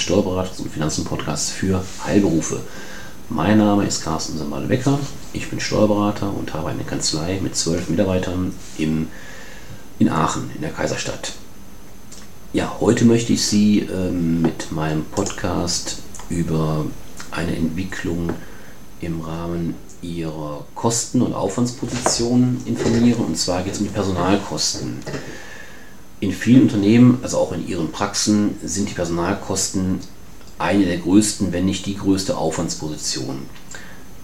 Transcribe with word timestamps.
meines 0.00 0.02
Steuerberaters 0.02 0.60
und 0.60 0.72
Finanzen-Podcasts 0.72 1.50
für 1.50 1.82
Heilberufe. 2.04 2.60
Mein 3.28 3.58
Name 3.58 3.84
ist 3.84 4.02
Carsten 4.02 4.38
Sambale-Becker, 4.38 4.98
ich 5.32 5.48
bin 5.50 5.60
Steuerberater 5.60 6.32
und 6.32 6.52
habe 6.54 6.70
eine 6.70 6.84
Kanzlei 6.84 7.38
mit 7.42 7.54
zwölf 7.54 7.88
Mitarbeitern 7.88 8.52
im, 8.78 9.08
in 9.98 10.08
Aachen, 10.08 10.50
in 10.54 10.62
der 10.62 10.70
Kaiserstadt. 10.70 11.32
Ja, 12.52 12.76
heute 12.80 13.04
möchte 13.04 13.32
ich 13.32 13.46
Sie 13.46 13.80
ähm, 13.80 14.42
mit 14.42 14.72
meinem 14.72 15.04
Podcast 15.04 15.98
über 16.28 16.86
eine 17.30 17.54
Entwicklung 17.54 18.30
im 19.00 19.20
Rahmen 19.20 19.74
Ihrer 20.02 20.64
Kosten- 20.74 21.22
und 21.22 21.34
Aufwandsposition 21.34 22.62
informieren. 22.64 23.24
Und 23.24 23.36
zwar 23.36 23.62
geht 23.62 23.74
es 23.74 23.78
um 23.80 23.86
die 23.86 23.92
Personalkosten. 23.92 24.98
In 26.20 26.32
vielen 26.32 26.62
Unternehmen, 26.62 27.18
also 27.22 27.38
auch 27.38 27.52
in 27.52 27.66
ihren 27.66 27.90
Praxen, 27.90 28.56
sind 28.62 28.90
die 28.90 28.94
Personalkosten 28.94 30.00
eine 30.58 30.84
der 30.84 30.98
größten, 30.98 31.52
wenn 31.52 31.64
nicht 31.64 31.86
die 31.86 31.96
größte 31.96 32.36
Aufwandsposition. 32.36 33.38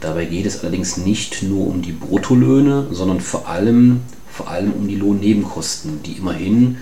Dabei 0.01 0.27
geht 0.27 0.45
es 0.45 0.61
allerdings 0.61 0.99
nicht 0.99 1.43
nur 1.43 1.67
um 1.67 1.81
die 1.81 1.93
Bruttolöhne, 1.93 2.89
sondern 2.91 3.23
vor 3.23 3.49
allem, 3.49 4.03
vor 4.31 4.49
allem 4.49 4.73
um 4.73 4.87
die 4.87 4.97
Lohnnebenkosten, 4.97 6.03
die 6.03 6.13
immerhin 6.13 6.77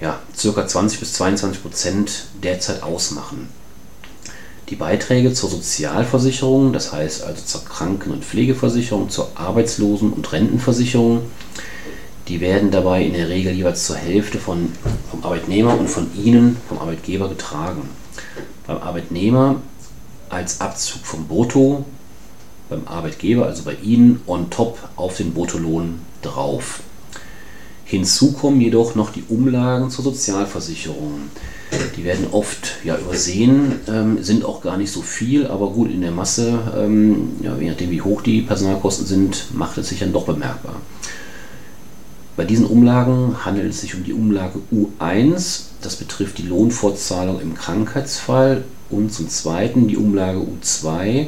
ja, 0.00 0.18
ca. 0.36 0.66
20 0.66 0.98
bis 0.98 1.12
22 1.12 1.62
Prozent 1.62 2.24
derzeit 2.42 2.82
ausmachen. 2.82 3.48
Die 4.68 4.76
Beiträge 4.76 5.32
zur 5.32 5.50
Sozialversicherung, 5.50 6.72
das 6.72 6.92
heißt 6.92 7.22
also 7.22 7.42
zur 7.44 7.64
Kranken- 7.64 8.10
und 8.10 8.24
Pflegeversicherung, 8.24 9.10
zur 9.10 9.30
Arbeitslosen- 9.36 10.12
und 10.12 10.32
Rentenversicherung, 10.32 11.22
die 12.30 12.40
werden 12.40 12.70
dabei 12.70 13.02
in 13.02 13.12
der 13.12 13.28
Regel 13.28 13.52
jeweils 13.52 13.86
zur 13.86 13.96
Hälfte 13.96 14.38
von, 14.38 14.68
vom 15.10 15.24
Arbeitnehmer 15.24 15.76
und 15.76 15.90
von 15.90 16.06
Ihnen, 16.14 16.56
vom 16.68 16.78
Arbeitgeber, 16.78 17.28
getragen. 17.28 17.82
Beim 18.68 18.78
Arbeitnehmer 18.78 19.56
als 20.28 20.60
Abzug 20.60 21.04
vom 21.04 21.26
Brutto, 21.26 21.84
beim 22.68 22.86
Arbeitgeber, 22.86 23.46
also 23.46 23.64
bei 23.64 23.74
Ihnen, 23.82 24.22
on 24.28 24.48
top 24.48 24.78
auf 24.94 25.16
den 25.16 25.34
Bruttolohn 25.34 26.02
drauf. 26.22 26.82
Hinzu 27.84 28.30
kommen 28.30 28.60
jedoch 28.60 28.94
noch 28.94 29.10
die 29.10 29.24
Umlagen 29.28 29.90
zur 29.90 30.04
Sozialversicherung. 30.04 31.22
Die 31.96 32.04
werden 32.04 32.28
oft 32.30 32.76
ja, 32.84 32.96
übersehen, 32.96 33.80
ähm, 33.88 34.22
sind 34.22 34.44
auch 34.44 34.62
gar 34.62 34.76
nicht 34.76 34.92
so 34.92 35.02
viel, 35.02 35.48
aber 35.48 35.70
gut, 35.70 35.90
in 35.90 36.00
der 36.00 36.12
Masse, 36.12 36.60
ähm, 36.78 37.30
ja, 37.42 37.56
je 37.56 37.70
nachdem 37.70 37.90
wie 37.90 38.02
hoch 38.02 38.22
die 38.22 38.42
Personalkosten 38.42 39.06
sind, 39.06 39.46
macht 39.52 39.78
es 39.78 39.88
sich 39.88 39.98
dann 39.98 40.12
doch 40.12 40.26
bemerkbar. 40.26 40.76
Bei 42.40 42.46
diesen 42.46 42.64
Umlagen 42.64 43.44
handelt 43.44 43.68
es 43.68 43.82
sich 43.82 43.94
um 43.94 44.02
die 44.02 44.14
Umlage 44.14 44.60
U1, 44.72 45.64
das 45.82 45.96
betrifft 45.96 46.38
die 46.38 46.46
Lohnfortzahlung 46.46 47.38
im 47.38 47.54
Krankheitsfall, 47.54 48.64
und 48.88 49.12
zum 49.12 49.28
Zweiten 49.28 49.88
die 49.88 49.98
Umlage 49.98 50.38
U2, 50.38 51.26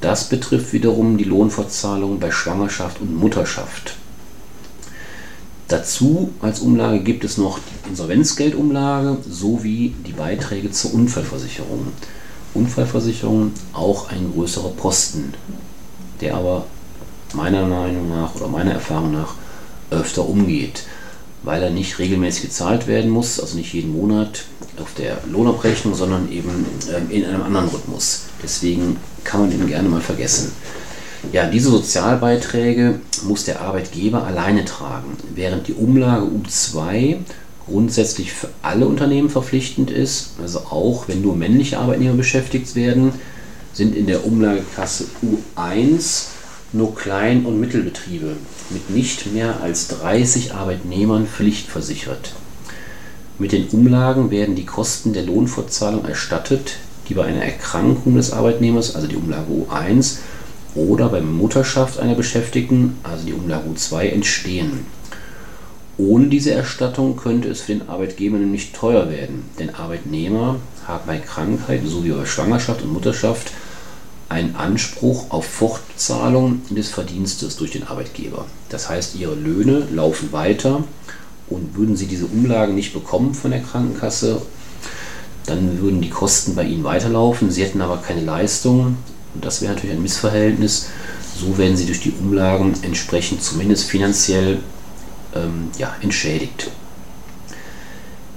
das 0.00 0.30
betrifft 0.30 0.72
wiederum 0.72 1.18
die 1.18 1.24
Lohnfortzahlung 1.24 2.20
bei 2.20 2.30
Schwangerschaft 2.30 3.02
und 3.02 3.14
Mutterschaft. 3.14 3.96
Dazu 5.68 6.32
als 6.40 6.60
Umlage 6.60 7.00
gibt 7.00 7.22
es 7.24 7.36
noch 7.36 7.58
die 7.58 7.90
Insolvenzgeldumlage 7.90 9.18
sowie 9.28 9.94
die 10.06 10.12
Beiträge 10.12 10.70
zur 10.70 10.94
Unfallversicherung. 10.94 11.88
Unfallversicherung 12.54 13.52
auch 13.74 14.08
ein 14.08 14.32
größerer 14.32 14.70
Posten, 14.70 15.34
der 16.22 16.34
aber 16.34 16.64
meiner 17.34 17.66
Meinung 17.66 18.08
nach 18.08 18.34
oder 18.36 18.48
meiner 18.48 18.72
Erfahrung 18.72 19.12
nach 19.12 19.34
öfter 19.90 20.28
umgeht, 20.28 20.84
weil 21.42 21.62
er 21.62 21.70
nicht 21.70 21.98
regelmäßig 21.98 22.42
gezahlt 22.42 22.86
werden 22.86 23.10
muss, 23.10 23.40
also 23.40 23.56
nicht 23.56 23.72
jeden 23.72 23.92
Monat 23.92 24.44
auf 24.80 24.94
der 24.94 25.18
Lohnabrechnung, 25.30 25.94
sondern 25.94 26.30
eben 26.30 26.66
ähm, 26.94 27.10
in 27.10 27.24
einem 27.24 27.42
anderen 27.42 27.68
Rhythmus. 27.68 28.22
Deswegen 28.42 28.96
kann 29.24 29.40
man 29.40 29.52
ihn 29.52 29.66
gerne 29.66 29.88
mal 29.88 30.00
vergessen. 30.00 30.52
Ja, 31.32 31.46
diese 31.46 31.70
Sozialbeiträge 31.70 33.00
muss 33.24 33.44
der 33.44 33.60
Arbeitgeber 33.60 34.24
alleine 34.24 34.64
tragen, 34.64 35.18
während 35.34 35.68
die 35.68 35.74
Umlage 35.74 36.26
U2 36.26 37.18
grundsätzlich 37.66 38.32
für 38.32 38.48
alle 38.62 38.86
Unternehmen 38.86 39.28
verpflichtend 39.28 39.90
ist, 39.90 40.30
also 40.42 40.60
auch 40.60 41.08
wenn 41.08 41.20
nur 41.20 41.36
männliche 41.36 41.78
Arbeitnehmer 41.78 42.14
beschäftigt 42.14 42.74
werden, 42.74 43.12
sind 43.72 43.94
in 43.94 44.06
der 44.06 44.26
Umlagekasse 44.26 45.04
U1 45.22 46.24
nur 46.72 46.94
Klein- 46.94 47.46
und 47.46 47.60
Mittelbetriebe 47.60 48.36
mit 48.70 48.90
nicht 48.90 49.32
mehr 49.32 49.60
als 49.60 49.88
30 49.88 50.54
Arbeitnehmern 50.54 51.26
pflichtversichert. 51.26 52.34
Mit 53.38 53.52
den 53.52 53.68
Umlagen 53.68 54.30
werden 54.30 54.54
die 54.54 54.66
Kosten 54.66 55.12
der 55.12 55.24
Lohnfortzahlung 55.24 56.04
erstattet, 56.04 56.76
die 57.08 57.14
bei 57.14 57.24
einer 57.24 57.42
Erkrankung 57.42 58.16
des 58.16 58.32
Arbeitnehmers, 58.32 58.94
also 58.94 59.08
die 59.08 59.16
Umlage 59.16 59.50
U1, 59.50 60.18
oder 60.74 61.08
bei 61.08 61.20
Mutterschaft 61.20 61.98
einer 61.98 62.14
Beschäftigten, 62.14 62.98
also 63.02 63.26
die 63.26 63.32
Umlage 63.32 63.68
U2, 63.68 64.10
entstehen. 64.10 64.86
Ohne 65.98 66.28
diese 66.28 66.52
Erstattung 66.52 67.16
könnte 67.16 67.48
es 67.48 67.62
für 67.62 67.72
den 67.72 67.88
Arbeitgeber 67.88 68.38
nämlich 68.38 68.72
teuer 68.72 69.10
werden, 69.10 69.44
denn 69.58 69.74
Arbeitnehmer 69.74 70.56
haben 70.86 71.04
bei 71.06 71.18
Krankheit 71.18 71.82
sowie 71.84 72.10
bei 72.10 72.24
Schwangerschaft 72.24 72.82
und 72.82 72.92
Mutterschaft 72.92 73.52
einen 74.30 74.54
Anspruch 74.54 75.30
auf 75.30 75.44
Fortzahlung 75.44 76.62
des 76.70 76.88
Verdienstes 76.88 77.56
durch 77.56 77.72
den 77.72 77.86
Arbeitgeber. 77.86 78.46
Das 78.68 78.88
heißt, 78.88 79.16
ihre 79.16 79.34
Löhne 79.34 79.86
laufen 79.92 80.32
weiter 80.32 80.84
und 81.48 81.76
würden 81.76 81.96
sie 81.96 82.06
diese 82.06 82.26
Umlagen 82.26 82.76
nicht 82.76 82.94
bekommen 82.94 83.34
von 83.34 83.50
der 83.50 83.60
Krankenkasse, 83.60 84.40
dann 85.46 85.80
würden 85.80 86.00
die 86.00 86.10
Kosten 86.10 86.54
bei 86.54 86.62
ihnen 86.62 86.84
weiterlaufen. 86.84 87.50
Sie 87.50 87.64
hätten 87.64 87.80
aber 87.80 87.96
keine 87.96 88.22
Leistung 88.22 88.96
und 89.34 89.44
das 89.44 89.62
wäre 89.62 89.74
natürlich 89.74 89.96
ein 89.96 90.02
Missverhältnis. 90.02 90.86
So 91.36 91.58
werden 91.58 91.76
sie 91.76 91.86
durch 91.86 92.00
die 92.00 92.12
Umlagen 92.12 92.74
entsprechend 92.82 93.42
zumindest 93.42 93.90
finanziell 93.90 94.60
ähm, 95.34 95.70
ja, 95.76 95.96
entschädigt. 96.02 96.70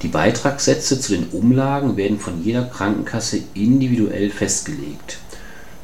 Die 0.02 0.08
Beitragssätze 0.08 1.00
zu 1.00 1.14
den 1.14 1.28
Umlagen 1.30 1.98
werden 1.98 2.20
von 2.20 2.44
jeder 2.44 2.64
Krankenkasse 2.64 3.42
individuell 3.54 4.32
festgelegt. 4.32 5.20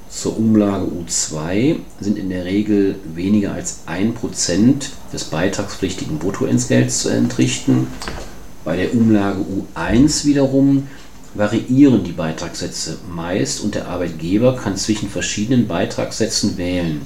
Zur 0.10 0.38
Umlage 0.38 0.86
U2 0.86 1.78
sind 2.00 2.18
in 2.18 2.30
der 2.30 2.44
Regel 2.44 2.96
weniger 3.14 3.54
als 3.54 3.82
1% 3.88 4.86
des 5.14 5.26
beitragspflichtigen 5.26 6.18
Bruttoentgelts 6.18 7.04
zu 7.04 7.10
entrichten. 7.10 7.88
Bei 8.66 8.76
der 8.76 8.94
Umlage 8.94 9.46
U1 9.76 10.26
wiederum 10.26 10.88
variieren 11.36 12.04
die 12.04 12.12
Beitragssätze 12.12 12.98
meist 13.14 13.62
und 13.62 13.76
der 13.76 13.88
Arbeitgeber 13.88 14.56
kann 14.56 14.78
zwischen 14.78 15.10
verschiedenen 15.10 15.68
Beitragssätzen 15.68 16.58
wählen. 16.58 17.02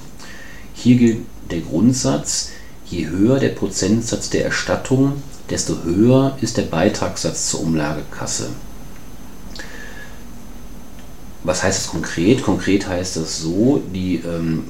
Hier 0.73 0.95
gilt 0.95 1.17
der 1.51 1.59
Grundsatz, 1.59 2.51
je 2.85 3.07
höher 3.07 3.37
der 3.39 3.49
Prozentsatz 3.49 4.29
der 4.29 4.45
Erstattung, 4.45 5.21
desto 5.49 5.83
höher 5.83 6.37
ist 6.39 6.55
der 6.55 6.63
Beitragssatz 6.63 7.49
zur 7.49 7.61
Umlagekasse. 7.61 8.47
Was 11.43 11.63
heißt 11.63 11.79
das 11.79 11.87
konkret? 11.91 12.43
Konkret 12.43 12.87
heißt 12.87 13.17
das 13.17 13.39
so, 13.39 13.81
die 13.93 14.15
ähm, 14.15 14.65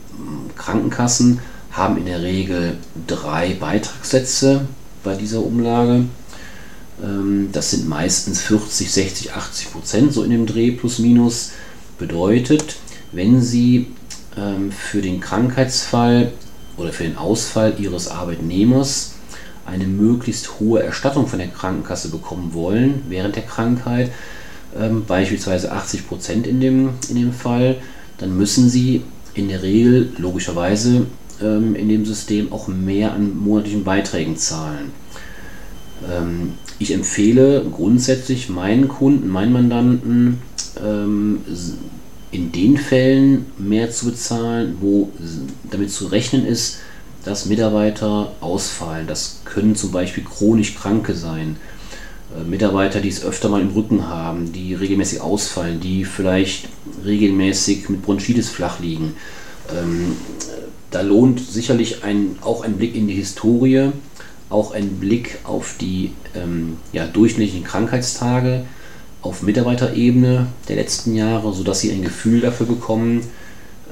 Krankenkassen 0.55 1.39
haben 1.71 1.97
in 1.97 2.05
der 2.05 2.21
Regel 2.21 2.77
drei 3.07 3.53
Beitragssätze 3.53 4.67
bei 5.03 5.15
dieser 5.15 5.39
Umlage. 5.39 6.05
Ähm, 7.03 7.49
das 7.51 7.71
sind 7.71 7.87
meistens 7.87 8.41
40, 8.41 8.91
60, 8.91 9.33
80 9.33 9.71
Prozent, 9.71 10.13
so 10.13 10.23
in 10.23 10.31
dem 10.31 10.45
Dreh 10.45 10.71
plus 10.71 10.99
minus. 10.99 11.51
Bedeutet, 11.99 12.77
wenn 13.11 13.41
Sie 13.41 13.87
ähm, 14.35 14.71
für 14.71 15.01
den 15.01 15.19
Krankheitsfall 15.19 16.33
oder 16.77 16.91
für 16.91 17.03
den 17.03 17.17
Ausfall 17.17 17.75
Ihres 17.77 18.07
Arbeitnehmers 18.07 19.13
eine 19.65 19.85
möglichst 19.85 20.59
hohe 20.59 20.83
Erstattung 20.83 21.27
von 21.27 21.39
der 21.39 21.47
Krankenkasse 21.47 22.09
bekommen 22.09 22.53
wollen 22.53 23.03
während 23.07 23.35
der 23.35 23.43
Krankheit, 23.43 24.11
ähm, 24.79 25.03
beispielsweise 25.05 25.71
80 25.71 26.07
Prozent 26.07 26.47
in 26.47 26.59
dem, 26.59 26.89
in 27.09 27.15
dem 27.15 27.33
Fall, 27.33 27.77
dann 28.17 28.37
müssen 28.37 28.69
Sie 28.69 29.03
in 29.33 29.49
der 29.49 29.63
Regel 29.63 30.11
logischerweise 30.17 31.07
ähm, 31.41 31.75
in 31.75 31.89
dem 31.89 32.05
System 32.05 32.51
auch 32.51 32.67
mehr 32.67 33.13
an 33.13 33.37
monatlichen 33.37 33.83
Beiträgen 33.83 34.37
zahlen. 34.37 34.91
Ähm, 36.09 36.53
ich 36.79 36.93
empfehle 36.93 37.65
grundsätzlich 37.71 38.49
meinen 38.49 38.87
Kunden, 38.87 39.29
meinen 39.29 39.53
Mandanten, 39.53 40.39
ähm, 40.83 41.41
in 42.31 42.51
den 42.51 42.77
Fällen 42.77 43.45
mehr 43.59 43.91
zu 43.91 44.07
bezahlen, 44.07 44.77
wo 44.81 45.11
damit 45.69 45.91
zu 45.91 46.07
rechnen 46.07 46.45
ist, 46.47 46.79
dass 47.23 47.45
Mitarbeiter 47.45 48.33
ausfallen. 48.41 49.07
Das 49.07 49.41
können 49.45 49.75
zum 49.75 49.91
Beispiel 49.91 50.23
chronisch 50.23 50.75
Kranke 50.75 51.13
sein. 51.13 51.57
Äh, 52.35 52.43
Mitarbeiter, 52.43 52.99
die 52.99 53.09
es 53.09 53.23
öfter 53.23 53.49
mal 53.49 53.61
im 53.61 53.69
Rücken 53.69 54.07
haben, 54.07 54.51
die 54.51 54.73
regelmäßig 54.73 55.21
ausfallen, 55.21 55.79
die 55.79 56.05
vielleicht 56.05 56.69
regelmäßig 57.05 57.89
mit 57.89 58.01
Bronchitis 58.03 58.49
flach 58.49 58.79
liegen. 58.79 59.15
Ähm, 59.69 60.17
da 60.91 61.01
lohnt 61.01 61.39
sicherlich 61.39 62.03
ein, 62.03 62.37
auch 62.41 62.63
ein 62.63 62.77
Blick 62.77 62.95
in 62.95 63.07
die 63.07 63.15
Historie 63.15 63.91
auch 64.53 64.73
ein 64.73 64.99
Blick 64.99 65.39
auf 65.43 65.75
die 65.81 66.11
ähm, 66.35 66.77
ja, 66.93 67.05
durchschnittlichen 67.05 67.63
Krankheitstage 67.63 68.65
auf 69.21 69.41
Mitarbeiterebene 69.41 70.47
der 70.69 70.75
letzten 70.75 71.15
Jahre, 71.15 71.53
sodass 71.53 71.79
Sie 71.79 71.91
ein 71.91 72.03
Gefühl 72.03 72.41
dafür 72.41 72.67
bekommen, 72.67 73.23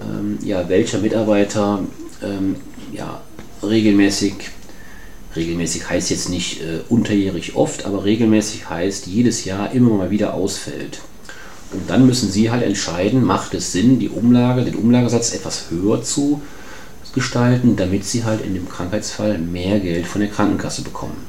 ähm, 0.01 0.37
ja, 0.43 0.69
welcher 0.69 0.99
Mitarbeiter 0.99 1.79
ähm, 2.23 2.55
ja, 2.93 3.21
regelmäßig, 3.63 4.33
regelmäßig 5.35 5.89
heißt 5.89 6.09
jetzt 6.09 6.29
nicht 6.29 6.61
äh, 6.61 6.79
unterjährig 6.89 7.55
oft, 7.55 7.85
aber 7.85 8.03
regelmäßig 8.03 8.69
heißt 8.69 9.07
jedes 9.07 9.45
Jahr 9.45 9.71
immer 9.71 9.91
mal 9.91 10.11
wieder 10.11 10.33
ausfällt. 10.33 10.99
Und 11.71 11.89
dann 11.89 12.05
müssen 12.05 12.29
Sie 12.29 12.51
halt 12.51 12.63
entscheiden, 12.63 13.23
macht 13.23 13.53
es 13.53 13.71
Sinn, 13.71 13.99
die 13.99 14.09
Umlage, 14.09 14.63
den 14.63 14.75
Umlagesatz 14.75 15.33
etwas 15.33 15.65
höher 15.69 16.03
zu 16.03 16.41
gestalten, 17.13 17.75
damit 17.75 18.05
Sie 18.05 18.23
halt 18.23 18.43
in 18.43 18.53
dem 18.53 18.69
Krankheitsfall 18.69 19.37
mehr 19.37 19.79
Geld 19.79 20.05
von 20.05 20.21
der 20.21 20.29
Krankenkasse 20.29 20.81
bekommen. 20.81 21.25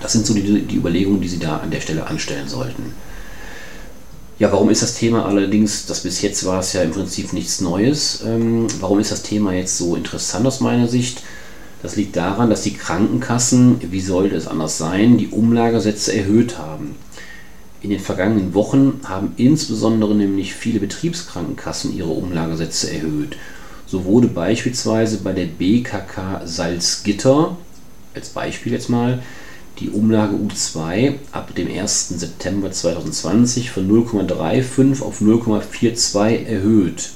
Das 0.00 0.12
sind 0.12 0.26
so 0.26 0.34
die, 0.34 0.62
die 0.62 0.76
Überlegungen, 0.76 1.20
die 1.20 1.28
Sie 1.28 1.38
da 1.38 1.58
an 1.58 1.70
der 1.70 1.80
Stelle 1.80 2.06
anstellen 2.06 2.48
sollten. 2.48 2.94
Ja, 4.38 4.50
warum 4.50 4.70
ist 4.70 4.82
das 4.82 4.94
Thema 4.94 5.26
allerdings, 5.26 5.86
das 5.86 6.00
bis 6.00 6.22
jetzt 6.22 6.44
war 6.44 6.60
es 6.60 6.72
ja 6.72 6.82
im 6.82 6.90
Prinzip 6.90 7.32
nichts 7.32 7.60
Neues, 7.60 8.22
ähm, 8.26 8.66
warum 8.80 8.98
ist 8.98 9.12
das 9.12 9.22
Thema 9.22 9.52
jetzt 9.52 9.78
so 9.78 9.94
interessant 9.94 10.46
aus 10.46 10.60
meiner 10.60 10.88
Sicht? 10.88 11.22
Das 11.82 11.96
liegt 11.96 12.16
daran, 12.16 12.48
dass 12.48 12.62
die 12.62 12.74
Krankenkassen, 12.74 13.80
wie 13.90 14.00
sollte 14.00 14.36
es 14.36 14.46
anders 14.46 14.78
sein, 14.78 15.18
die 15.18 15.28
Umlagesätze 15.28 16.14
erhöht 16.14 16.58
haben. 16.58 16.94
In 17.82 17.90
den 17.90 17.98
vergangenen 17.98 18.54
Wochen 18.54 19.00
haben 19.04 19.32
insbesondere 19.36 20.14
nämlich 20.14 20.54
viele 20.54 20.78
Betriebskrankenkassen 20.78 21.96
ihre 21.96 22.10
Umlagesätze 22.10 22.92
erhöht. 22.92 23.36
So 23.88 24.04
wurde 24.04 24.28
beispielsweise 24.28 25.18
bei 25.18 25.32
der 25.32 25.46
BKK 25.46 26.42
Salzgitter, 26.44 27.56
als 28.14 28.28
Beispiel 28.28 28.72
jetzt 28.72 28.88
mal, 28.88 29.20
die 29.80 29.90
Umlage 29.90 30.36
U2 30.36 31.14
ab 31.32 31.52
dem 31.56 31.68
1. 31.68 32.10
September 32.10 32.70
2020 32.70 33.72
von 33.72 33.90
0,35 33.90 35.02
auf 35.02 35.20
0,42 35.20 36.46
erhöht. 36.46 37.10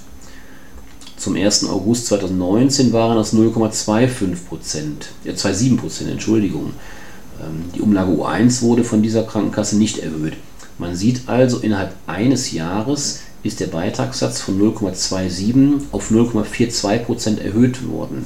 Zum 1.17 1.35
1. 1.35 1.65
August 1.69 2.07
2019 2.07 2.93
waren 2.93 3.17
das 3.17 3.35
0,25 3.35 4.37
Prozent, 4.49 5.09
äh 5.25 5.31
2,7 5.33 5.77
Prozent, 5.79 6.11
Entschuldigung. 6.11 6.73
Ähm, 7.41 7.65
die 7.75 7.81
Umlage 7.81 8.13
U1 8.13 8.63
wurde 8.63 8.85
von 8.85 9.03
dieser 9.03 9.23
Krankenkasse 9.23 9.77
nicht 9.77 9.99
erhöht. 9.99 10.35
Man 10.79 10.95
sieht 10.95 11.23
also, 11.27 11.59
innerhalb 11.59 11.95
eines 12.07 12.53
Jahres 12.53 13.21
ist 13.43 13.61
der 13.61 13.69
Beitragssatz 13.69 14.41
von 14.41 14.61
0,27 14.61 15.81
auf 15.93 16.11
0,42 16.11 16.99
Prozent 16.99 17.41
erhöht 17.41 17.89
worden. 17.89 18.25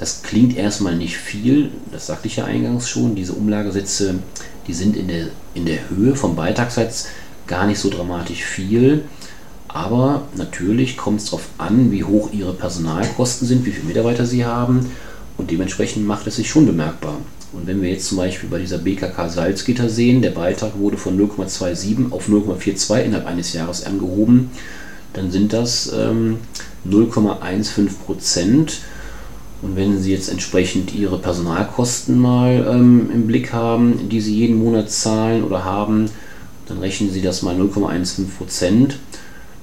Das 0.00 0.22
klingt 0.22 0.56
erstmal 0.56 0.96
nicht 0.96 1.16
viel, 1.16 1.70
das 1.92 2.06
sagte 2.06 2.28
ich 2.28 2.36
ja 2.36 2.44
eingangs 2.44 2.88
schon. 2.88 3.14
Diese 3.14 3.32
Umlagesätze, 3.32 4.16
die 4.66 4.74
sind 4.74 4.96
in 4.96 5.08
der, 5.08 5.28
in 5.54 5.66
der 5.66 5.90
Höhe 5.90 6.16
vom 6.16 6.34
Beitragssatz 6.34 7.08
gar 7.46 7.66
nicht 7.66 7.78
so 7.78 7.90
dramatisch 7.90 8.42
viel. 8.42 9.04
Aber 9.74 10.22
natürlich 10.36 10.96
kommt 10.96 11.20
es 11.20 11.26
darauf 11.26 11.48
an, 11.58 11.90
wie 11.90 12.04
hoch 12.04 12.30
Ihre 12.32 12.54
Personalkosten 12.54 13.46
sind, 13.46 13.66
wie 13.66 13.72
viele 13.72 13.88
Mitarbeiter 13.88 14.24
Sie 14.24 14.46
haben. 14.46 14.86
Und 15.36 15.50
dementsprechend 15.50 16.06
macht 16.06 16.28
es 16.28 16.36
sich 16.36 16.48
schon 16.48 16.64
bemerkbar. 16.64 17.16
Und 17.52 17.66
wenn 17.66 17.82
wir 17.82 17.90
jetzt 17.90 18.06
zum 18.06 18.18
Beispiel 18.18 18.48
bei 18.48 18.60
dieser 18.60 18.78
BKK 18.78 19.28
Salzgitter 19.28 19.88
sehen, 19.88 20.22
der 20.22 20.30
Beitrag 20.30 20.78
wurde 20.78 20.96
von 20.96 21.18
0,27 21.18 22.12
auf 22.12 22.28
0,42 22.28 23.02
innerhalb 23.02 23.26
eines 23.26 23.52
Jahres 23.52 23.84
angehoben, 23.84 24.50
dann 25.12 25.32
sind 25.32 25.52
das 25.52 25.92
ähm, 25.92 26.38
0,15 26.88 27.88
Prozent. 28.06 28.80
Und 29.60 29.74
wenn 29.74 30.00
Sie 30.00 30.12
jetzt 30.12 30.28
entsprechend 30.28 30.94
Ihre 30.94 31.18
Personalkosten 31.18 32.16
mal 32.16 32.64
ähm, 32.70 33.10
im 33.12 33.26
Blick 33.26 33.52
haben, 33.52 34.08
die 34.08 34.20
Sie 34.20 34.36
jeden 34.36 34.56
Monat 34.56 34.88
zahlen 34.90 35.42
oder 35.42 35.64
haben, 35.64 36.06
dann 36.68 36.78
rechnen 36.78 37.10
Sie 37.10 37.22
das 37.22 37.42
mal 37.42 37.56
0,15 37.56 38.28
Prozent. 38.38 38.98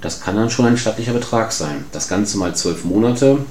Das 0.02 0.20
kann 0.20 0.36
dann 0.36 0.50
schon 0.50 0.66
ein 0.66 0.78
stattlicher 0.78 1.14
Betrag 1.14 1.52
sein. 1.52 1.86
Das 1.92 2.08
Ganze 2.08 2.38
mal 2.38 2.56
zwölf 2.56 2.84
Monate 2.86 3.46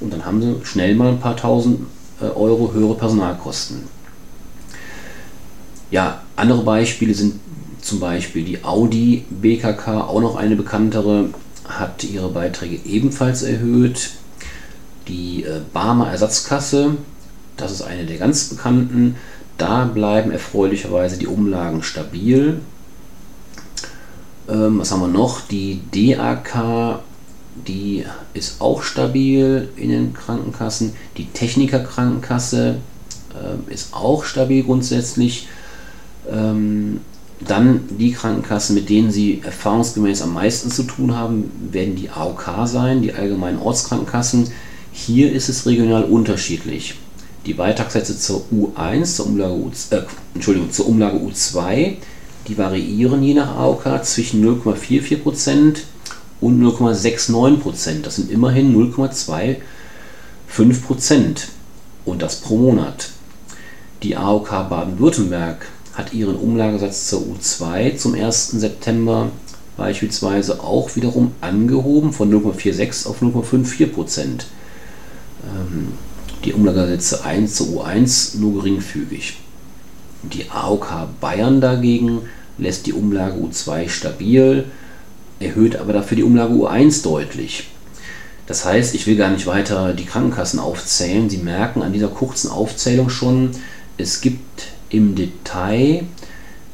und 0.00 0.12
dann 0.12 0.24
haben 0.24 0.40
Sie 0.40 0.64
schnell 0.64 0.94
mal 0.94 1.08
ein 1.08 1.20
paar 1.20 1.36
tausend 1.36 1.86
äh, 2.20 2.26
Euro 2.26 2.72
höhere 2.72 2.94
Personalkosten. 2.94 3.82
Ja, 5.90 6.22
andere 6.36 6.62
Beispiele 6.62 7.14
sind 7.14 7.40
zum 7.80 8.00
Beispiel 8.00 8.44
die 8.44 8.64
Audi 8.64 9.24
BKK, 9.30 10.02
auch 10.02 10.20
noch 10.20 10.36
eine 10.36 10.56
bekanntere, 10.56 11.30
hat 11.64 12.04
ihre 12.04 12.28
Beiträge 12.28 12.78
ebenfalls 12.84 13.42
erhöht. 13.42 14.10
Die 15.08 15.44
äh, 15.44 15.60
Barmer 15.72 16.10
Ersatzkasse, 16.10 16.96
das 17.56 17.72
ist 17.72 17.82
eine 17.82 18.04
der 18.04 18.18
ganz 18.18 18.48
bekannten, 18.50 19.16
da 19.56 19.84
bleiben 19.84 20.30
erfreulicherweise 20.30 21.16
die 21.16 21.26
Umlagen 21.26 21.82
stabil. 21.82 22.60
Ähm, 24.48 24.78
was 24.78 24.90
haben 24.90 25.00
wir 25.00 25.08
noch? 25.08 25.40
Die 25.42 25.80
DAK, 25.92 27.00
die 27.66 28.04
ist 28.34 28.60
auch 28.60 28.82
stabil 28.82 29.68
in 29.76 29.90
den 29.90 30.14
Krankenkassen. 30.14 30.92
Die 31.16 31.26
Technikerkrankenkasse 31.26 32.76
äh, 33.34 33.72
ist 33.72 33.92
auch 33.92 34.24
stabil 34.24 34.62
grundsätzlich. 34.62 35.48
Ähm, 36.30 37.00
dann 37.40 37.82
die 37.98 38.12
Krankenkassen, 38.12 38.74
mit 38.74 38.88
denen 38.88 39.12
Sie 39.12 39.42
erfahrungsgemäß 39.44 40.22
am 40.22 40.34
meisten 40.34 40.70
zu 40.70 40.82
tun 40.82 41.14
haben, 41.14 41.52
werden 41.70 41.94
die 41.94 42.10
AOK 42.10 42.50
sein, 42.64 43.02
die 43.02 43.12
allgemeinen 43.12 43.60
Ortskrankenkassen. 43.60 44.50
Hier 44.92 45.32
ist 45.32 45.48
es 45.48 45.66
regional 45.66 46.04
unterschiedlich. 46.04 46.96
Die 47.46 47.54
Beitragssätze 47.54 48.18
zur 48.18 48.42
U1, 48.52 49.16
zur 49.16 49.26
Umlage, 49.26 49.54
U, 49.54 49.70
äh, 49.90 50.02
Entschuldigung, 50.34 50.72
zur 50.72 50.88
Umlage 50.88 51.18
U2, 51.18 51.96
die 52.48 52.56
variieren 52.56 53.22
je 53.22 53.34
nach 53.34 53.56
AOK 53.56 54.04
zwischen 54.04 54.42
0,44% 54.44 55.80
und 56.40 56.62
0,69%. 56.62 58.02
Das 58.02 58.16
sind 58.16 58.30
immerhin 58.30 58.74
0,25% 58.74 59.58
und 62.04 62.22
das 62.22 62.36
pro 62.36 62.56
Monat. 62.56 63.10
Die 64.02 64.16
AOK 64.16 64.48
Baden-Württemberg 64.70 65.66
hat 65.92 66.12
ihren 66.12 66.36
Umlagesatz 66.36 67.08
zur 67.08 67.20
U2 67.22 67.96
zum 67.96 68.14
1. 68.14 68.52
September 68.52 69.30
beispielsweise 69.76 70.60
auch 70.62 70.94
wiederum 70.96 71.32
angehoben 71.40 72.12
von 72.12 72.32
0,46 72.32 73.06
auf 73.08 73.20
0,54%. 73.20 74.44
Ähm, 75.44 75.92
die 76.44 76.52
Umlagesätze 76.52 77.24
1 77.24 77.54
zu 77.54 77.80
U1 77.80 78.38
nur 78.38 78.54
geringfügig. 78.54 79.38
Die 80.22 80.50
AOK 80.50 81.08
Bayern 81.20 81.60
dagegen 81.60 82.22
lässt 82.58 82.86
die 82.86 82.92
Umlage 82.92 83.40
U2 83.40 83.88
stabil, 83.88 84.64
erhöht 85.40 85.76
aber 85.76 85.92
dafür 85.92 86.16
die 86.16 86.24
Umlage 86.24 86.54
U1 86.54 87.02
deutlich. 87.02 87.68
Das 88.46 88.64
heißt, 88.64 88.94
ich 88.94 89.06
will 89.06 89.16
gar 89.16 89.30
nicht 89.30 89.46
weiter 89.46 89.92
die 89.92 90.06
Krankenkassen 90.06 90.58
aufzählen. 90.58 91.28
Sie 91.28 91.38
merken 91.38 91.82
an 91.82 91.92
dieser 91.92 92.08
kurzen 92.08 92.50
Aufzählung 92.50 93.10
schon, 93.10 93.50
es 93.98 94.20
gibt 94.20 94.68
im 94.90 95.14
Detail 95.14 96.04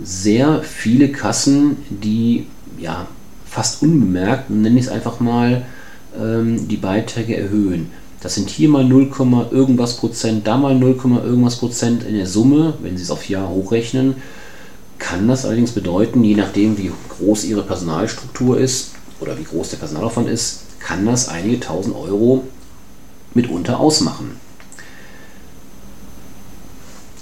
sehr 0.01 0.63
viele 0.63 1.09
Kassen, 1.11 1.77
die 1.89 2.47
ja 2.79 3.07
fast 3.45 3.83
unbemerkt, 3.83 4.51
nenne 4.51 4.79
ich 4.79 4.87
es 4.87 4.91
einfach 4.91 5.21
mal, 5.21 5.65
ähm, 6.19 6.69
die 6.69 6.77
Beiträge 6.77 7.37
erhöhen. 7.37 7.91
Das 8.21 8.35
sind 8.35 8.51
hier 8.51 8.69
mal 8.69 8.85
0, 8.85 9.11
irgendwas 9.51 9.97
Prozent, 9.97 10.47
da 10.47 10.57
mal 10.57 10.75
0, 10.75 10.97
irgendwas 11.25 11.57
Prozent 11.57 12.05
in 12.05 12.15
der 12.15 12.27
Summe, 12.27 12.75
wenn 12.83 12.97
Sie 12.97 13.03
es 13.03 13.11
auf 13.11 13.29
Jahr 13.29 13.49
hochrechnen. 13.49 14.15
Kann 15.05 15.29
das 15.29 15.45
allerdings 15.45 15.73
bedeuten, 15.73 16.25
je 16.25 16.35
nachdem 16.35 16.79
wie 16.79 16.91
groß 17.11 17.45
Ihre 17.45 17.63
Personalstruktur 17.63 18.59
ist 18.59 18.93
oder 19.21 19.39
wie 19.39 19.45
groß 19.45 19.69
der 19.69 19.77
Personalaufwand 19.77 20.31
ist, 20.31 20.61
kann 20.81 21.05
das 21.05 21.29
einige 21.29 21.61
tausend 21.61 21.95
Euro 21.95 22.45
mitunter 23.35 23.81
ausmachen. 23.81 24.41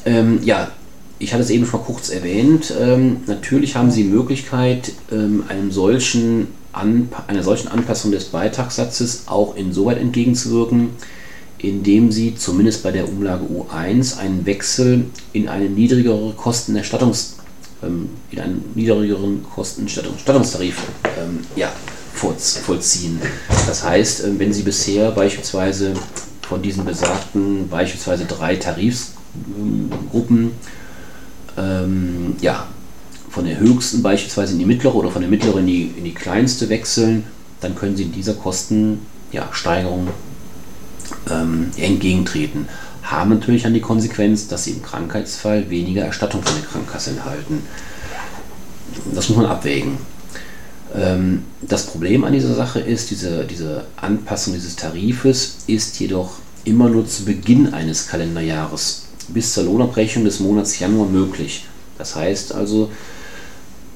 Ähm, 0.05 0.39
ja, 0.45 0.71
ich 1.19 1.33
hatte 1.33 1.43
es 1.43 1.51
eben 1.51 1.67
schon 1.67 1.81
mal 1.81 1.87
kurz 1.87 2.09
erwähnt. 2.11 2.73
Ähm, 2.81 3.23
natürlich 3.27 3.75
haben 3.75 3.91
Sie 3.91 4.05
die 4.05 4.11
Möglichkeit, 4.11 4.93
ähm, 5.11 5.43
einem 5.49 5.73
solchen 5.73 6.49
einer 6.73 7.43
solchen 7.43 7.69
Anpassung 7.69 8.13
des 8.13 8.27
Beitragssatzes 8.27 9.25
auch 9.27 9.57
insoweit 9.57 9.99
entgegenzuwirken, 9.99 10.91
indem 11.59 12.11
sie 12.11 12.35
zumindest 12.35 12.83
bei 12.83 12.93
der 12.93 13.07
Umlage 13.07 13.45
U1 13.45 14.17
einen 14.17 14.47
Wechsel 14.47 15.05
in 15.35 15.49
eine 15.49 15.69
niedrigere 15.69 16.33
Kostenerstattungs 16.33 17.42
ähm, 17.83 18.11
in 18.31 18.41
einen 18.41 18.65
niedrigeren 18.75 19.43
Kostenerstattungstarif 19.43 20.77
ähm, 21.19 21.41
ja, 21.57 21.73
vollziehen. 22.15 23.21
Das 23.67 23.83
heißt, 23.85 24.25
ähm, 24.25 24.39
wenn 24.39 24.53
Sie 24.53 24.63
bisher 24.63 25.11
beispielsweise 25.11 25.95
von 26.43 26.63
diesen 26.63 26.85
besagten 26.85 27.69
beispielsweise 27.69 28.25
drei 28.27 28.57
Tarifgruppen 28.57 30.53
ähm, 31.57 32.37
ja, 32.41 32.67
von 33.31 33.45
der 33.47 33.59
höchsten 33.59 34.03
beispielsweise 34.03 34.53
in 34.53 34.59
die 34.59 34.67
mittlere 34.67 34.95
oder 34.95 35.11
von 35.11 35.23
der 35.23 35.31
mittleren 35.31 35.61
in 35.61 35.67
die, 35.67 35.95
in 35.97 36.05
die 36.05 36.15
kleinste 36.15 36.69
wechseln, 36.69 37.25
dann 37.61 37.75
können 37.75 37.97
Sie 37.97 38.03
in 38.05 38.13
dieser 38.13 38.35
Kostensteigerung 38.35 40.09
ja, 41.29 41.43
ähm, 41.43 41.71
entgegentreten. 41.77 42.69
Haben 43.13 43.31
natürlich 43.31 43.63
dann 43.63 43.75
die 43.75 43.81
Konsequenz, 43.81 44.49
dass 44.49 44.65
sie 44.65 44.73
im 44.73 44.83
Krankheitsfall 44.83 45.71
weniger 45.71 46.05
Erstattung 46.05 46.43
von 46.43 46.55
der 46.55 46.65
Krankenkasse 46.65 47.11
enthalten. 47.11 47.63
Das 49.15 49.29
muss 49.29 49.39
man 49.39 49.47
abwägen. 49.47 49.99
Ähm, 50.95 51.45
das 51.61 51.87
Problem 51.87 52.25
an 52.25 52.33
dieser 52.33 52.55
Sache 52.55 52.81
ist, 52.81 53.11
diese, 53.11 53.45
diese 53.45 53.85
Anpassung 53.97 54.55
dieses 54.55 54.77
Tarifes 54.77 55.59
ist 55.67 55.99
jedoch 56.01 56.35
immer 56.65 56.89
nur 56.89 57.07
zu 57.07 57.25
Beginn 57.25 57.73
eines 57.75 58.09
Kalenderjahres 58.09 59.07
bis 59.29 59.55
zur 59.55 59.65
Lohnabrechnung 59.65 60.25
des 60.25 60.41
Monats 60.41 60.79
Januar 60.79 61.09
möglich. 61.09 61.67
Das 61.99 62.17
heißt 62.17 62.55
also, 62.55 62.91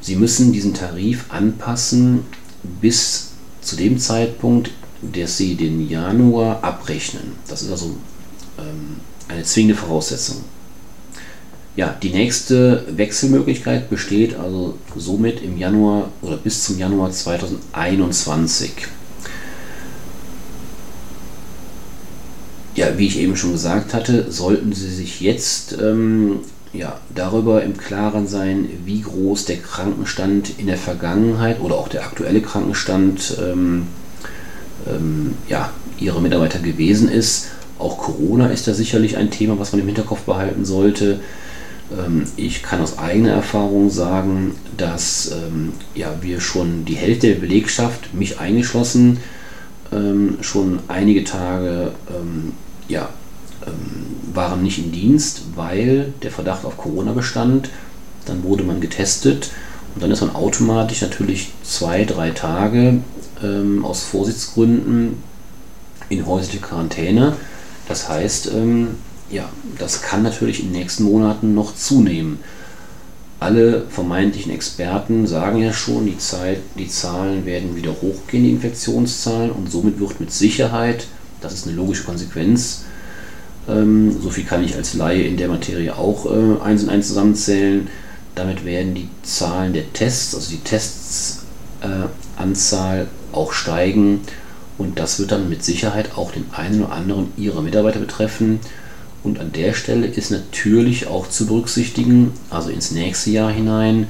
Sie 0.01 0.17
müssen 0.17 0.53
diesen 0.53 0.73
Tarif 0.73 1.25
anpassen 1.31 2.25
bis 2.81 3.31
zu 3.61 3.75
dem 3.77 3.99
Zeitpunkt, 3.99 4.71
dass 5.03 5.37
Sie 5.37 5.57
den 5.57 5.89
Januar 5.89 6.63
abrechnen. 6.63 7.33
Das 7.49 7.63
ist 7.63 7.71
also 7.71 7.97
ähm, 8.59 9.01
eine 9.29 9.43
zwingende 9.43 9.77
Voraussetzung. 9.77 10.45
Ja, 11.77 11.95
die 12.03 12.11
nächste 12.11 12.85
Wechselmöglichkeit 12.89 13.91
besteht 13.91 14.35
also 14.39 14.79
somit 14.97 15.43
im 15.43 15.59
Januar 15.59 16.09
oder 16.23 16.39
bis 16.39 16.65
zum 16.65 16.79
Januar 16.79 17.11
2021. 17.11 18.71
Ja, 22.77 22.97
wie 22.97 23.07
ich 23.07 23.19
eben 23.19 23.37
schon 23.37 23.53
gesagt 23.53 23.93
hatte, 23.93 24.31
sollten 24.31 24.73
Sie 24.73 24.89
sich 24.89 25.21
jetzt 25.21 25.77
ähm, 25.81 26.41
ja, 26.73 26.99
darüber 27.15 27.63
im 27.63 27.77
Klaren 27.77 28.27
sein, 28.27 28.69
wie 28.85 29.03
groß 29.03 29.45
der 29.45 29.59
Krankenstand 29.59 30.59
in 30.59 30.67
der 30.67 30.77
Vergangenheit 30.79 31.61
oder 31.61 31.77
auch 31.77 31.89
der 31.89 32.05
aktuelle 32.05 32.41
Krankenstand 32.41 33.37
ähm, 33.41 33.87
ähm, 34.87 35.35
ja, 35.49 35.73
Ihrer 35.99 36.21
Mitarbeiter 36.21 36.59
gewesen 36.59 37.09
ist. 37.11 37.49
Auch 37.79 37.99
Corona 37.99 38.49
ist 38.49 38.67
da 38.67 38.75
sicherlich 38.75 39.17
ein 39.17 39.31
Thema, 39.31 39.59
was 39.59 39.73
man 39.73 39.81
im 39.81 39.87
Hinterkopf 39.87 40.23
behalten 40.23 40.65
sollte. 40.65 41.21
Ähm, 41.93 42.25
ich 42.37 42.63
kann 42.63 42.81
aus 42.81 42.99
eigener 42.99 43.33
Erfahrung 43.33 43.91
sagen, 43.91 44.55
dass 44.77 45.33
ähm, 45.33 45.73
ja, 45.95 46.15
wir 46.21 46.41
schon 46.41 46.85
die 46.85 46.97
Hälfte 46.97 47.29
der 47.29 47.41
Belegschaft, 47.41 48.15
mich 48.15 48.41
eingeschlossen, 48.41 49.19
ähm, 49.93 50.39
schon 50.41 50.81
einige 50.89 51.25
Tage 51.25 51.93
ja, 52.89 53.09
waren 54.33 54.63
nicht 54.63 54.79
im 54.79 54.93
Dienst, 54.93 55.43
weil 55.57 56.13
der 56.23 56.31
Verdacht 56.31 56.65
auf 56.65 56.77
Corona 56.77 57.13
bestand. 57.13 57.69
Dann 58.25 58.45
wurde 58.45 58.63
man 58.63 58.81
getestet 58.81 59.51
und 59.95 60.03
dann 60.05 60.13
ist 60.13 60.21
man 60.21 60.37
automatisch 60.37 61.03
natürlich 61.03 61.51
zwei, 61.65 62.05
drei 62.05 62.31
Tage 62.31 63.01
aus 63.83 64.05
Vorsichtsgründen 64.05 65.17
in 66.11 66.27
häusliche 66.27 66.61
Quarantäne. 66.61 67.35
Das 67.89 68.09
heißt, 68.09 68.51
ähm, 68.55 68.97
ja, 69.31 69.49
das 69.79 70.03
kann 70.03 70.23
natürlich 70.23 70.61
in 70.61 70.73
den 70.73 70.81
nächsten 70.81 71.05
Monaten 71.05 71.55
noch 71.55 71.75
zunehmen. 71.75 72.39
Alle 73.39 73.85
vermeintlichen 73.91 74.53
Experten 74.53 75.27
sagen 75.27 75.61
ja 75.61 75.73
schon, 75.73 76.07
die, 76.07 76.19
Zeit, 76.19 76.59
die 76.79 76.89
Zahlen 76.89 77.45
werden 77.45 77.77
wieder 77.77 77.91
hochgehen, 77.91 78.45
die 78.45 78.51
Infektionszahlen, 78.51 79.51
und 79.51 79.71
somit 79.71 80.01
wird 80.01 80.21
mit 80.21 80.33
Sicherheit, 80.33 81.07
das 81.41 81.53
ist 81.53 81.67
eine 81.67 81.77
logische 81.77 82.05
Konsequenz, 82.05 82.85
ähm, 83.69 84.17
so 84.23 84.31
viel 84.31 84.45
kann 84.45 84.65
ich 84.65 84.77
als 84.77 84.95
Laie 84.95 85.25
in 85.25 85.37
der 85.37 85.49
Materie 85.49 85.95
auch 85.95 86.27
äh, 86.27 86.61
eins 86.63 86.85
und 86.85 86.91
eins 86.91 87.09
zusammenzählen. 87.09 87.89
Damit 88.35 88.65
werden 88.65 88.95
die 88.95 89.09
Zahlen 89.23 89.73
der 89.73 89.93
Tests, 89.93 90.35
also 90.35 90.51
die 90.51 90.59
Testsanzahl, 90.59 93.01
äh, 93.01 93.07
auch 93.33 93.53
steigen. 93.53 94.21
Und 94.79 94.99
das 94.99 95.19
wird 95.19 95.33
dann 95.33 95.49
mit 95.49 95.65
Sicherheit 95.65 96.17
auch 96.17 96.33
den 96.33 96.47
einen 96.53 96.85
oder 96.85 96.93
anderen 96.93 97.33
Ihrer 97.37 97.63
Mitarbeiter 97.63 97.99
betreffen. 97.99 98.61
Und 99.23 99.41
an 99.41 99.53
der 99.53 99.73
Stelle 99.73 100.07
ist 100.07 100.31
natürlich 100.31 101.07
auch 101.07 101.29
zu 101.29 101.47
berücksichtigen, 101.47 102.33
also 102.51 102.71
ins 102.71 102.91
nächste 102.91 103.31
Jahr 103.31 103.51
hinein, 103.51 104.09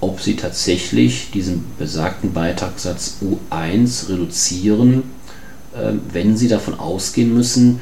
ob 0.00 0.20
Sie 0.20 0.36
tatsächlich 0.36 1.30
diesen 1.32 1.64
besagten 1.78 2.32
Beitragssatz 2.32 3.16
U1 3.22 4.08
reduzieren, 4.08 5.04
äh, 5.74 5.92
wenn 6.12 6.36
Sie 6.36 6.48
davon 6.48 6.78
ausgehen 6.78 7.34
müssen, 7.34 7.80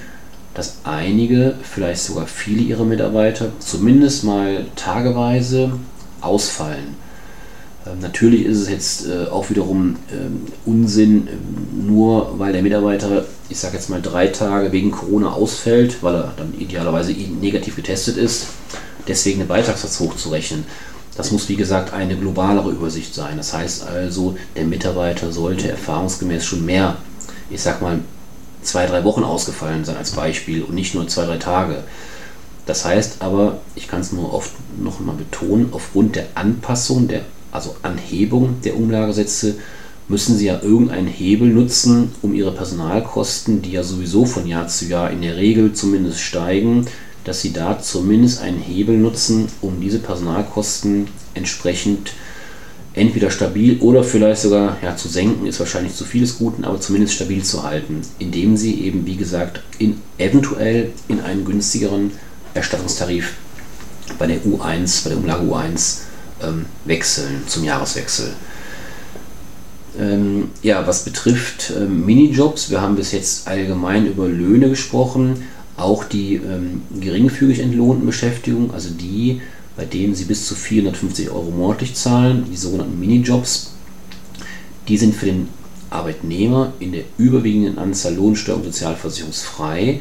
dass 0.54 0.78
einige, 0.84 1.56
vielleicht 1.62 2.02
sogar 2.02 2.26
viele 2.26 2.62
ihrer 2.62 2.84
Mitarbeiter 2.84 3.50
zumindest 3.58 4.24
mal 4.24 4.66
tageweise 4.76 5.72
ausfallen. 6.20 7.03
Ähm, 7.86 8.00
natürlich 8.00 8.46
ist 8.46 8.58
es 8.58 8.68
jetzt 8.68 9.06
äh, 9.06 9.26
auch 9.26 9.50
wiederum 9.50 9.96
ähm, 10.12 10.42
Unsinn, 10.64 11.28
ähm, 11.28 11.86
nur 11.86 12.38
weil 12.38 12.52
der 12.52 12.62
Mitarbeiter, 12.62 13.24
ich 13.48 13.58
sage 13.58 13.76
jetzt 13.76 13.90
mal 13.90 14.00
drei 14.00 14.28
Tage 14.28 14.72
wegen 14.72 14.90
Corona 14.90 15.32
ausfällt, 15.32 16.02
weil 16.02 16.14
er 16.14 16.32
dann 16.36 16.54
idealerweise 16.58 17.12
negativ 17.12 17.76
getestet 17.76 18.16
ist, 18.16 18.46
deswegen 19.06 19.40
einen 19.40 19.48
Beitragssatz 19.48 20.00
hochzurechnen. 20.00 20.64
Das 21.16 21.30
muss 21.30 21.48
wie 21.48 21.56
gesagt 21.56 21.92
eine 21.92 22.16
globalere 22.16 22.70
Übersicht 22.70 23.14
sein. 23.14 23.36
Das 23.36 23.52
heißt 23.52 23.86
also, 23.86 24.36
der 24.56 24.64
Mitarbeiter 24.64 25.30
sollte 25.30 25.68
erfahrungsgemäß 25.68 26.44
schon 26.44 26.64
mehr, 26.64 26.96
ich 27.50 27.60
sag 27.60 27.80
mal, 27.82 28.00
zwei, 28.62 28.86
drei 28.86 29.04
Wochen 29.04 29.22
ausgefallen 29.22 29.84
sein 29.84 29.96
als 29.96 30.12
Beispiel 30.12 30.62
und 30.62 30.74
nicht 30.74 30.94
nur 30.94 31.06
zwei, 31.06 31.26
drei 31.26 31.36
Tage. 31.36 31.84
Das 32.66 32.84
heißt 32.84 33.16
aber, 33.20 33.58
ich 33.74 33.88
kann 33.88 34.00
es 34.00 34.12
nur 34.12 34.32
oft 34.32 34.52
noch 34.82 34.98
mal 35.00 35.14
betonen, 35.14 35.68
aufgrund 35.72 36.16
der 36.16 36.26
Anpassung, 36.34 37.08
der, 37.08 37.20
also 37.54 37.76
Anhebung 37.82 38.56
der 38.64 38.76
Umlagesätze, 38.76 39.54
müssen 40.08 40.36
Sie 40.36 40.46
ja 40.46 40.60
irgendeinen 40.60 41.06
Hebel 41.06 41.48
nutzen, 41.48 42.10
um 42.20 42.34
Ihre 42.34 42.52
Personalkosten, 42.52 43.62
die 43.62 43.72
ja 43.72 43.82
sowieso 43.82 44.26
von 44.26 44.46
Jahr 44.46 44.68
zu 44.68 44.84
Jahr 44.86 45.10
in 45.10 45.22
der 45.22 45.36
Regel 45.36 45.72
zumindest 45.72 46.20
steigen, 46.20 46.86
dass 47.22 47.40
Sie 47.40 47.52
da 47.52 47.80
zumindest 47.80 48.42
einen 48.42 48.58
Hebel 48.58 48.98
nutzen, 48.98 49.46
um 49.62 49.80
diese 49.80 50.00
Personalkosten 50.00 51.06
entsprechend 51.32 52.12
entweder 52.92 53.30
stabil 53.30 53.78
oder 53.80 54.04
vielleicht 54.04 54.42
sogar 54.42 54.76
ja, 54.82 54.94
zu 54.96 55.08
senken, 55.08 55.46
ist 55.46 55.58
wahrscheinlich 55.58 55.94
zu 55.94 56.04
vieles 56.04 56.38
Guten, 56.38 56.64
aber 56.64 56.80
zumindest 56.80 57.14
stabil 57.14 57.42
zu 57.42 57.62
halten, 57.62 58.02
indem 58.18 58.56
sie 58.56 58.82
eben, 58.82 59.06
wie 59.06 59.16
gesagt, 59.16 59.62
in, 59.78 60.00
eventuell 60.18 60.90
in 61.08 61.20
einen 61.20 61.44
günstigeren 61.44 62.12
Erstattungstarif 62.52 63.34
bei 64.18 64.26
der 64.26 64.42
U1, 64.42 65.04
bei 65.04 65.10
der 65.10 65.18
Umlage 65.18 65.44
U1 65.44 66.02
ähm, 66.48 66.66
wechseln 66.84 67.42
zum 67.46 67.64
Jahreswechsel. 67.64 68.32
Ähm, 69.98 70.50
ja, 70.62 70.86
was 70.86 71.04
betrifft 71.04 71.72
ähm, 71.76 72.04
Minijobs, 72.04 72.70
wir 72.70 72.80
haben 72.80 72.96
bis 72.96 73.12
jetzt 73.12 73.46
allgemein 73.46 74.06
über 74.06 74.26
Löhne 74.28 74.68
gesprochen, 74.68 75.44
auch 75.76 76.04
die 76.04 76.34
ähm, 76.34 76.82
geringfügig 77.00 77.60
entlohnten 77.60 78.06
Beschäftigungen, 78.06 78.72
also 78.72 78.90
die, 78.90 79.40
bei 79.76 79.84
denen 79.84 80.14
sie 80.14 80.24
bis 80.24 80.46
zu 80.46 80.54
450 80.54 81.30
Euro 81.30 81.50
monatlich 81.50 81.94
zahlen, 81.94 82.46
die 82.50 82.56
sogenannten 82.56 82.98
Minijobs. 82.98 83.74
Die 84.88 84.98
sind 84.98 85.14
für 85.14 85.26
den 85.26 85.48
Arbeitnehmer 85.90 86.72
in 86.80 86.92
der 86.92 87.04
überwiegenden 87.16 87.78
Anzahl 87.78 88.14
Lohnsteuer- 88.14 88.56
und 88.56 88.64
sozialversicherungsfrei. 88.64 90.00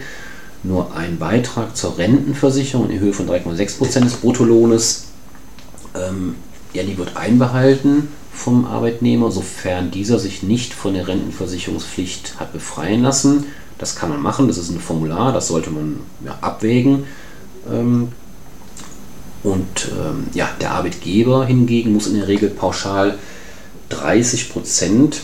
Nur 0.63 0.95
ein 0.95 1.17
Beitrag 1.17 1.75
zur 1.75 1.97
Rentenversicherung 1.97 2.89
in 2.89 2.99
Höhe 2.99 3.13
von 3.13 3.27
3,6% 3.27 3.99
des 4.01 4.13
Bruttolohnes, 4.13 5.02
ähm, 5.95 6.35
ja, 6.73 6.83
die 6.83 6.97
wird 6.97 7.15
einbehalten 7.15 8.09
vom 8.33 8.65
Arbeitnehmer, 8.65 9.31
sofern 9.31 9.91
dieser 9.91 10.19
sich 10.19 10.43
nicht 10.43 10.73
von 10.73 10.93
der 10.95 11.07
Rentenversicherungspflicht 11.07 12.39
hat 12.39 12.51
befreien 12.51 13.03
lassen. 13.03 13.45
Das 13.77 13.95
kann 13.95 14.09
man 14.09 14.21
machen, 14.21 14.47
das 14.47 14.57
ist 14.57 14.69
ein 14.69 14.79
Formular, 14.79 15.33
das 15.33 15.47
sollte 15.47 15.69
man 15.69 15.99
ja, 16.25 16.37
abwägen. 16.41 17.03
Ähm, 17.71 18.09
und 19.43 19.91
ähm, 19.91 20.27
ja, 20.33 20.49
der 20.61 20.71
Arbeitgeber 20.71 21.45
hingegen 21.45 21.93
muss 21.93 22.07
in 22.07 22.15
der 22.15 22.27
Regel 22.27 22.49
pauschal 22.49 23.19
30 23.89 24.51
Prozent 24.51 25.21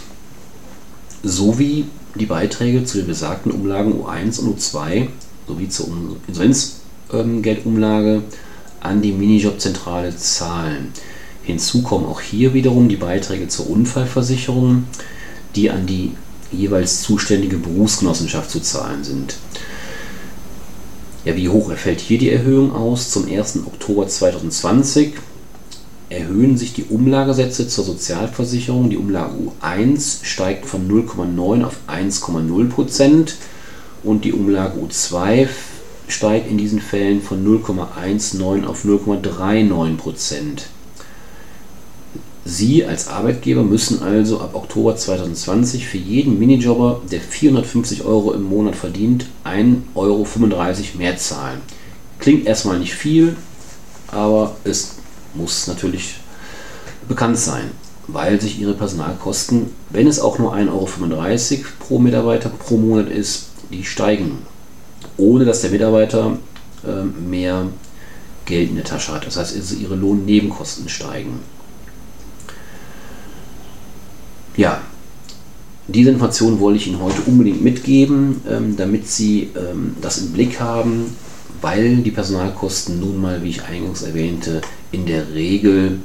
sowie 1.23 1.85
die 2.15 2.25
Beiträge 2.25 2.83
zu 2.83 2.97
den 2.97 3.07
besagten 3.07 3.51
Umlagen 3.51 3.93
U1 3.93 4.39
und 4.39 4.59
U2 4.59 5.07
sowie 5.47 5.69
zur 5.69 5.87
Insolvenzgeldumlage 6.27 8.15
ähm, 8.15 8.23
an 8.81 9.01
die 9.01 9.11
Minijobzentrale 9.11 10.15
zahlen. 10.15 10.93
Hinzu 11.43 11.81
kommen 11.81 12.05
auch 12.05 12.21
hier 12.21 12.53
wiederum 12.53 12.89
die 12.89 12.95
Beiträge 12.95 13.47
zur 13.47 13.69
Unfallversicherung, 13.69 14.85
die 15.55 15.69
an 15.69 15.85
die 15.85 16.11
jeweils 16.51 17.01
zuständige 17.01 17.57
Berufsgenossenschaft 17.57 18.49
zu 18.49 18.59
zahlen 18.59 19.03
sind. 19.03 19.35
Ja, 21.25 21.35
wie 21.35 21.49
hoch 21.49 21.71
fällt 21.73 21.99
hier 21.99 22.17
die 22.17 22.31
Erhöhung 22.31 22.73
aus? 22.73 23.09
Zum 23.11 23.27
1. 23.27 23.59
Oktober 23.65 24.07
2020 24.07 25.15
erhöhen 26.09 26.57
sich 26.57 26.73
die 26.73 26.85
Umlagesätze 26.85 27.67
zur 27.67 27.83
Sozialversicherung. 27.83 28.89
Die 28.89 28.97
Umlage 28.97 29.35
U1 29.61 30.23
steigt 30.23 30.65
von 30.65 30.89
0,9 30.89 31.63
auf 31.63 31.77
1,0 31.87 32.69
Prozent 32.69 33.35
und 34.03 34.25
die 34.25 34.33
Umlage 34.33 34.79
U2 34.79 35.47
steigt 36.09 36.49
in 36.49 36.57
diesen 36.57 36.81
Fällen 36.81 37.21
von 37.21 37.45
0,19 37.45 38.65
auf 38.65 38.83
0,39 38.83 39.97
Prozent. 39.97 40.65
Sie 42.45 42.83
als 42.83 43.07
Arbeitgeber 43.07 43.63
müssen 43.63 44.01
also 44.01 44.41
ab 44.41 44.55
Oktober 44.55 44.95
2020 44.95 45.85
für 45.85 45.97
jeden 45.97 46.39
Minijobber, 46.39 47.01
der 47.11 47.21
450 47.21 48.05
Euro 48.05 48.33
im 48.33 48.43
Monat 48.43 48.75
verdient, 48.75 49.27
1,35 49.45 49.85
Euro 49.95 50.25
mehr 50.97 51.17
zahlen. 51.17 51.61
Klingt 52.17 52.47
erstmal 52.47 52.79
nicht 52.79 52.95
viel, 52.95 53.35
aber 54.07 54.55
es 54.63 54.95
muss 55.35 55.67
natürlich 55.67 56.15
bekannt 57.07 57.37
sein, 57.37 57.69
weil 58.07 58.41
sich 58.41 58.59
ihre 58.59 58.73
Personalkosten, 58.73 59.67
wenn 59.91 60.07
es 60.07 60.19
auch 60.19 60.39
nur 60.39 60.55
1,35 60.55 60.71
Euro 60.71 61.63
pro 61.79 61.99
Mitarbeiter 61.99 62.49
pro 62.49 62.77
Monat 62.77 63.09
ist, 63.09 63.49
die 63.71 63.83
steigen, 63.83 64.39
ohne 65.17 65.45
dass 65.45 65.61
der 65.61 65.71
Mitarbeiter 65.71 66.37
äh, 66.85 67.03
mehr 67.03 67.67
Geld 68.45 68.69
in 68.69 68.75
der 68.75 68.85
Tasche 68.85 69.13
hat. 69.13 69.25
Das 69.25 69.37
heißt, 69.37 69.55
also 69.55 69.75
ihre 69.75 69.95
Lohnnebenkosten 69.95 70.89
steigen. 70.89 71.39
Ja, 74.57 74.81
diese 75.87 76.09
Information 76.09 76.59
wollte 76.59 76.77
ich 76.77 76.87
Ihnen 76.87 77.01
heute 77.01 77.21
unbedingt 77.25 77.63
mitgeben, 77.63 78.41
ähm, 78.49 78.75
damit 78.77 79.07
Sie 79.07 79.49
ähm, 79.55 79.95
das 80.01 80.19
im 80.19 80.33
Blick 80.33 80.59
haben, 80.59 81.15
weil 81.61 81.97
die 81.97 82.11
Personalkosten 82.11 82.99
nun 82.99 83.21
mal, 83.21 83.43
wie 83.43 83.49
ich 83.49 83.63
eingangs 83.63 84.01
erwähnte, 84.01 84.61
in 84.91 85.05
der 85.05 85.33
Regel 85.33 85.99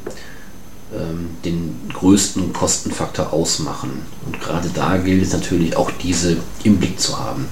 ähm, 0.94 1.30
den 1.44 1.74
größten 1.92 2.52
Kostenfaktor 2.52 3.32
ausmachen. 3.32 3.90
Und 4.24 4.40
gerade 4.40 4.70
da 4.72 4.96
gilt 4.96 5.22
es 5.22 5.32
natürlich 5.32 5.76
auch 5.76 5.90
diese 6.02 6.36
im 6.62 6.76
Blick 6.76 6.98
zu 6.98 7.18
haben. 7.18 7.46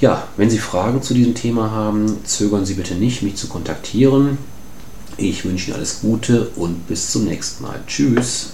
Ja, 0.00 0.26
wenn 0.36 0.50
Sie 0.50 0.58
Fragen 0.58 1.02
zu 1.02 1.14
diesem 1.14 1.34
Thema 1.34 1.70
haben, 1.70 2.24
zögern 2.24 2.66
Sie 2.66 2.74
bitte 2.74 2.94
nicht, 2.94 3.22
mich 3.22 3.36
zu 3.36 3.48
kontaktieren. 3.48 4.38
Ich 5.16 5.44
wünsche 5.44 5.68
Ihnen 5.68 5.76
alles 5.76 6.00
Gute 6.00 6.48
und 6.56 6.88
bis 6.88 7.10
zum 7.10 7.24
nächsten 7.24 7.62
Mal. 7.62 7.80
Tschüss. 7.86 8.50